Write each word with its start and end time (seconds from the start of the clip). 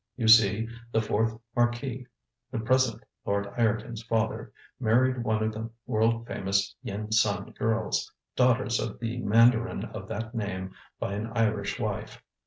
You 0.15 0.27
see, 0.27 0.67
the 0.91 0.99
fourth 0.99 1.39
marquis 1.55 2.07
the 2.49 2.57
present 2.57 3.03
Lord 3.23 3.45
Ireton's 3.55 4.01
father 4.01 4.51
married 4.79 5.23
one 5.23 5.43
of 5.43 5.53
the 5.53 5.69
world 5.85 6.25
famous 6.25 6.73
Yen 6.81 7.11
Sun 7.11 7.51
girls, 7.51 8.11
daughters 8.35 8.79
of 8.79 8.97
the 8.97 9.19
mandarin 9.19 9.85
of 9.85 10.07
that 10.07 10.33
name 10.33 10.71
by 10.99 11.13
an 11.13 11.27
Irish 11.35 11.79
wife. 11.79 12.19